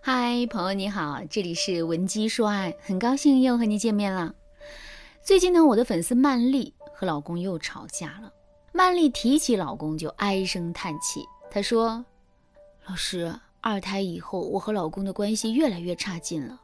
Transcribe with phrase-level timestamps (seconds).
[0.00, 4.34] 嗨，朋友你好，这里是文姬说爱，很高兴又和你见面了。
[5.22, 8.32] 最近呢，我的粉丝曼丽和老公又吵架了。
[8.72, 12.04] 曼丽提起老公就唉声叹气，她说
[12.86, 16.60] ：“老师，二胎以后我和老公的关系越来越差劲了。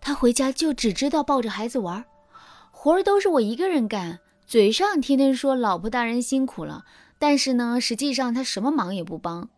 [0.00, 2.04] 他回家就只知道抱着孩子玩，
[2.72, 6.84] 活儿都是我一个人干，嘴上天天说老婆大人辛苦了，
[7.20, 9.48] 但是呢，实际上他什么忙也不帮，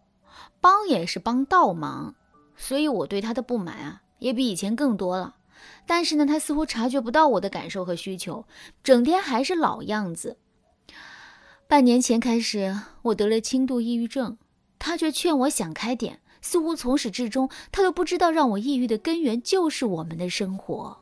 [0.60, 2.14] 帮也是帮倒忙。”
[2.56, 5.36] 所以，我对他的不满啊，也比以前更多了。
[5.86, 8.46] 但是呢，他似乎察觉不到我的感受和需求，
[8.82, 10.38] 整天还是老样子。
[11.66, 14.36] 半年前开始，我得了轻度抑郁症，
[14.78, 20.98] 他却劝我想开点，似乎从始至终，他都不知道让我抑郁的根源就是我们的生活。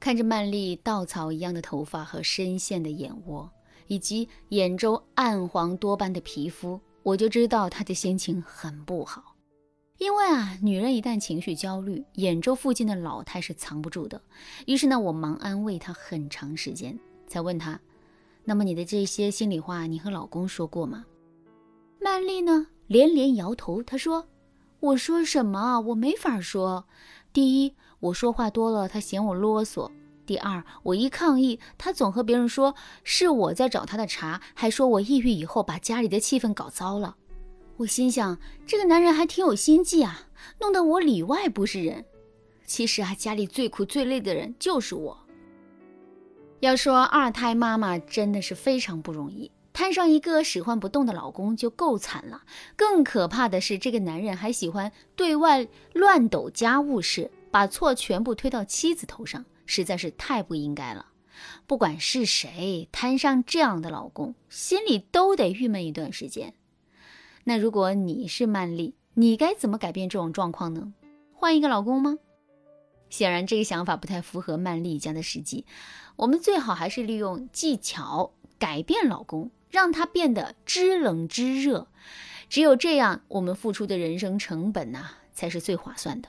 [0.00, 3.50] 看着曼丽稻草一样的头发和深陷的眼窝，
[3.86, 9.27] 以及眼周暗黄多斑的皮肤，我就知道她的心情很不好。
[9.98, 14.22] 因为啊，女人一旦情绪焦虑，眼周附近的老态是藏不住的。
[14.66, 17.80] 于是呢，我忙安慰她很长时间，才问她
[18.46, 21.04] ：“那么你的这些心里话，你和老公说过吗？”
[22.00, 23.82] 曼丽呢，连连摇头。
[23.82, 24.28] 她说
[24.78, 25.80] ：“我说什么啊？
[25.80, 26.86] 我没法说。
[27.32, 29.90] 第一，我说话多了，他嫌我啰嗦；
[30.24, 37.16] 第二，我一抗议，他总和别人说是我在找他的茬，还说我抑郁以后把家里的气氛搞糟了。”
[37.78, 40.26] 我心想，这个男人还挺有心计啊，
[40.60, 42.04] 弄得我里外不是人。
[42.66, 45.16] 其实啊，家里最苦最累的人就是我。
[46.58, 52.42] 要说二胎妈妈真的是非常不容易，摊上一个使唤不动的老公就够惨了，
[52.74, 61.06] 更可怕的是这个男人还喜欢对外乱抖家务事，把错全部推到妻子头上，实在是太不应该了。
[61.68, 66.52] 不管是谁摊上这样的老公，心里都得郁闷一段时间。
[67.48, 70.92] 那如果你是曼丽，你该怎么改变这种状况呢？
[71.32, 72.18] 换一个老公吗？
[73.08, 75.64] 显然这个想法不太符合曼丽家的实际。
[76.16, 81.88] 我们最好还是利用技巧改变老公，让他变得知冷知热。
[82.50, 86.28] 只有这样，我们付出的人生成本呐，才是最划算的。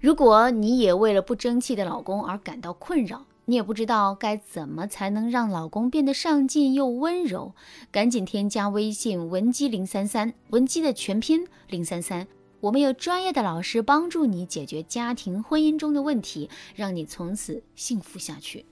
[0.00, 7.54] 如果你也为了不争气的老公而感到困扰，你也不知道该怎么才能让老公变得上进又温柔，
[7.92, 12.26] 赶紧添加微信文姬零三三，文姬的全拼零三三，
[12.60, 18.64] 我们有专业的老师帮助你解决家庭婚姻中的问题，让你从此幸福下去。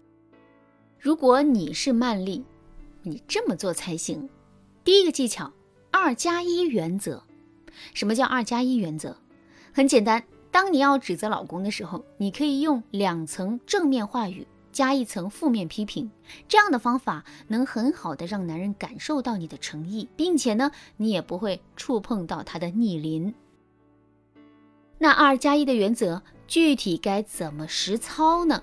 [0.99, 2.43] 如果你是曼丽，
[3.03, 4.28] 你这么做才行。
[4.83, 5.53] 第一个技巧，
[5.91, 7.22] 二加一原则。
[7.93, 9.16] 什么叫二加一原则？
[9.72, 14.47] 很简单，当你要指责老公的时候，你可以用两层正面话语。
[14.72, 16.10] 加一层负面批评，
[16.49, 23.34] 这样的方法能很好的让男人感受到你的诚意，并且呢，你也不会触碰到他的逆鳞。
[24.99, 28.62] 那二加一的原则具体该怎么实操呢？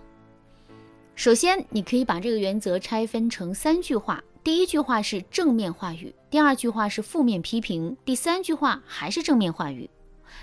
[1.16, 9.90] 首先，你可以把这个原则拆分成三句话，第一句话是正面话语，第二句话是负面批评，第三句话还是正面话语。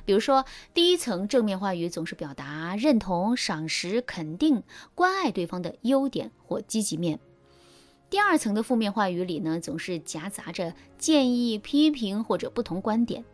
[0.05, 4.63] 比如说，第一层正面话语总是表达认同、赏识、肯定、
[4.95, 7.19] 关爱对方的优点或积极面；
[8.09, 13.25] 第二层的负面话语里呢，总是夹杂着建议、批评或者不同观点。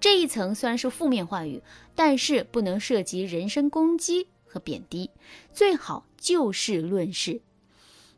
[0.00, 1.62] 这一层虽然是负面话语，
[1.94, 5.10] 但是不能涉及人身攻击和贬低，
[5.52, 7.40] 最好就事论事。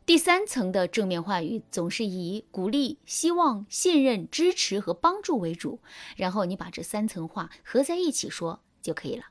[0.03, 5.79] 第三层的正面话语总是以鼓励、希望、信任、支持和帮助为主，
[6.17, 9.23] 然后你把这三层话合在一起说就可以了。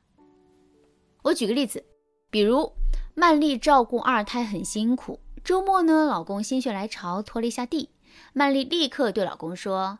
[1.23, 1.83] 我举个例子，
[2.31, 2.71] 比如
[3.13, 7.89] 曼丽照顾二胎很辛苦，周末呢，老公心血来潮拖了一下地，
[8.33, 9.99] 曼丽立刻对老公说：“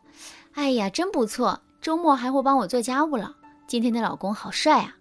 [0.54, 3.36] 哎呀，真不错，周末还会帮我做家务了。
[3.68, 4.96] 今天的老公好帅啊！”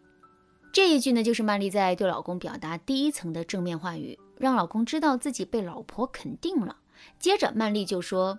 [0.75, 4.19] 这一句呢，就是曼丽在对老公表达第一层的正面话语。
[4.41, 6.79] 让老公知道自己被老婆肯定了。
[7.19, 8.39] 接着，曼丽就说：“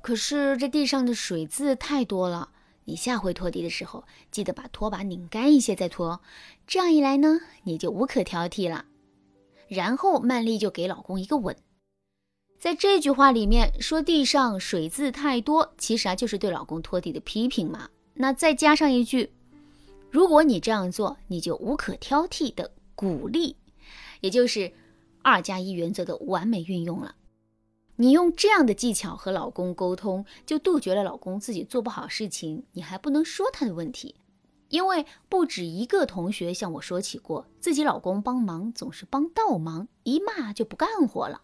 [0.00, 2.50] 可是这地上的水渍太多了，
[2.84, 6.20] 你下回拖地的时候，记得把拖把拧干一些再拖。
[6.68, 8.84] 这样一来呢，你就无可挑剔了。”
[9.66, 11.56] 然后，曼丽就给老公一个吻。
[12.56, 17.88] 在这句话里面说地上水渍太多，其实啊就是对老公拖地的批评嘛。
[18.14, 19.32] 那再加上一句
[20.10, 23.56] ：“如果你这样做，你就无可挑剔的鼓励。”
[24.20, 24.72] 也就是
[25.22, 27.16] 二加一原则的完美运用了。
[27.96, 34.16] 你用这样的技巧和老公沟通，就杜绝了老公自己做不好事情，你还不能说他的问题。
[34.68, 41.42] 因为不止一个同学向我说起过，自己老公帮忙总是帮倒忙，一骂就不干活了。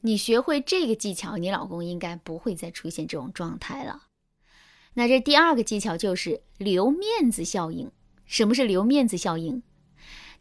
[0.00, 4.04] 你学会这个技巧，你老公应该不会再出现这种状态了。
[4.94, 7.90] 那这第二个技巧就是留面子效应。
[8.24, 9.62] 什么是留面子效应？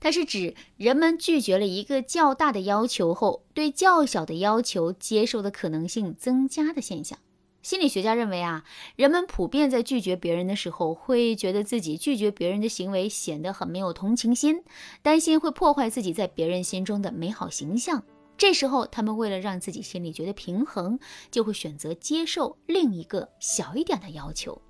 [0.03, 7.17] 它是指人们拒绝了一个较大的要求后，对较小的要求接受的可能性增加的现象。
[7.61, 8.65] 心理学家认为啊，
[8.97, 14.61] 人们普遍在拒绝别人的时候，会觉得自己拒绝别人的行为显得很没有同情心，
[15.01, 18.03] 担心会破坏自己在别人心中的美好形象。
[18.37, 20.99] 这时候，他们为了让自己心里觉得平衡，
[21.31, 24.61] 就会选择接受另一个小一点的要求。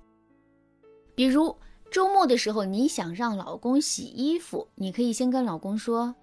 [1.16, 1.56] 比如
[1.94, 6.16] 周末的时候，你想让老公洗衣服，你可以先跟老公说：“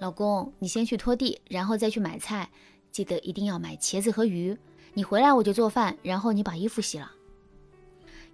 [0.00, 2.48] 老公，你先去拖地，然后再去买菜，
[2.90, 4.56] 记得一定要买茄子和鱼。”
[4.94, 7.12] 你回来我就做饭，然后你把衣服洗了。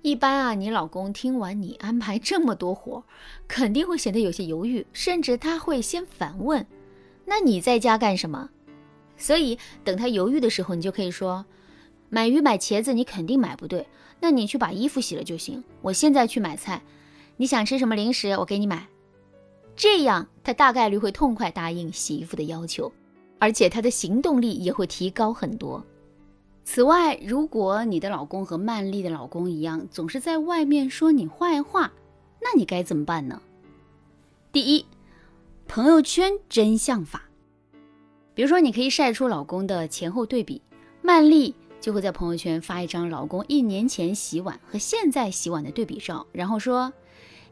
[0.02, 3.02] 一般啊，你老公听完你安排这么多活，
[3.48, 6.64] 肯定会显得有些犹豫，甚至他会先反问
[7.26, 8.50] ：“那你在家干什么？”
[9.18, 11.44] 所以等他犹豫的时候，你就可以说
[12.08, 13.86] ：“买鱼买茄子你肯定买不对，
[14.20, 15.62] 那你去把衣服洗了就行。
[15.82, 16.82] 我现在去买菜，
[17.36, 18.86] 你想吃什么零食，我给你买。”
[19.76, 22.92] 这样他大概率会痛快答应洗衣服的要求，
[23.38, 25.84] 而且他的行动力也会提高很多。
[26.64, 31.92] 此外，如果你的老公和曼丽的老公一样，总是在外面说你坏话，
[32.40, 33.40] 那你该怎么办呢？
[34.50, 34.84] 第一，
[35.66, 37.22] 朋友圈真相法。
[38.34, 40.60] 比如说，你可以晒出老公的前后对比，
[41.02, 46.92] 曼丽就会在朋友圈发一张老公一年前洗碗和现在洗碗的对比照，然后说，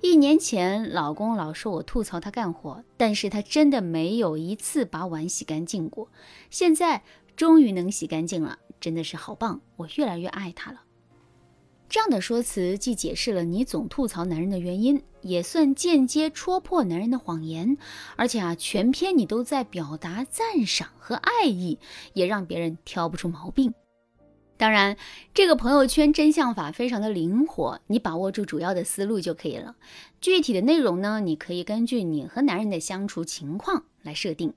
[0.00, 6.08] 一年前老公老说我吐槽他干活，但是他真的没有一次把碗洗干净过，
[6.50, 7.02] 现在
[7.37, 8.58] 终于能洗干净了。
[8.78, 10.82] 真的是好棒，我越来越爱他了。
[11.88, 17.79] 这样的说辞既解释了你总吐槽男人的原因，也算间接戳破男人的谎言。
[18.17, 21.79] 而且啊，全篇你都在表达赞赏和爱意，
[22.12, 23.72] 也让别人挑不出毛病。
[24.58, 24.97] 当然，
[25.35, 29.76] 这个朋友圈真相法非常的灵活，你把握住主要的思路就可以了。
[30.20, 34.55] 具体的内容呢，你可以根据你和男人的相处情况来设定。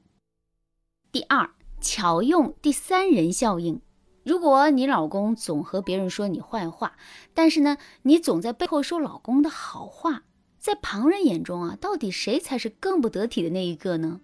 [1.12, 1.50] 第二，
[1.82, 3.82] 巧用第三人效应。
[4.24, 6.98] 如果你老公总和别人说你坏话，
[7.34, 10.24] 但是呢，你总在背后说老公的好话，
[10.60, 14.22] 在旁人眼中啊，到底谁才是更不得体的那一个呢？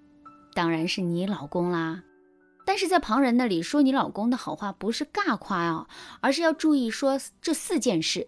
[0.53, 2.03] 当然是你老公啦。
[2.65, 5.87] 但是在旁人那里说你老公的好话，不是尬夸啊，
[6.19, 8.27] 而是要注意说这四件事：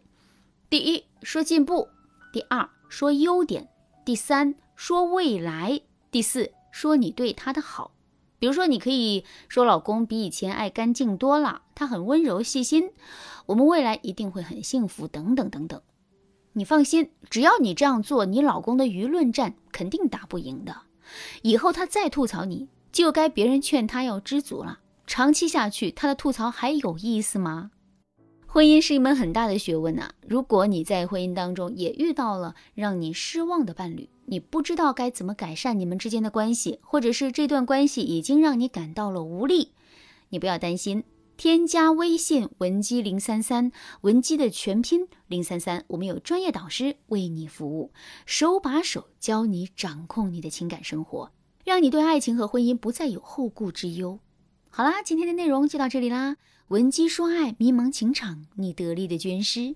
[0.70, 1.90] 第一，说进步；
[2.32, 3.64] 第二，说优点；
[4.06, 5.82] 第三，说未来；
[6.12, 7.92] 第四，说你对他的好。
[8.40, 12.92] 比如说，你可以说老公比以前爱干净多了，他很温柔细心，
[13.48, 15.82] 我们未来一定会很幸福，等等等等。
[16.54, 20.84] 你放心，只要你这样做，你老公的舆论战肯定打不赢的。
[21.42, 22.68] 以后他再吐槽你，
[22.98, 24.80] 就该别人劝他要知足了。
[25.06, 27.70] 长期下去，他的吐槽还有意思吗？
[28.48, 30.10] 婚姻是一门很大的学问呐。
[30.28, 39.74] 如果你在婚姻当中也遇到了让你失望的伴侣，你不知道该怎么改善你们之间的关系，或者是这段关系已经让你感到了无力，
[40.30, 41.04] 你不要担心，
[41.38, 43.72] 添加微信文姬零三三，
[44.02, 47.92] 文姬的全拼零三三，我们有专业导师为你服务，
[48.26, 51.32] 手把手教你掌控你的情感生活，
[51.68, 54.22] 让你对爱情和婚姻不再有后顾之忧。
[54.70, 56.38] 好啦，今天的内容就到这里啦。
[56.70, 59.76] 闻鸡说爱，迷茫情场，你得力的军师。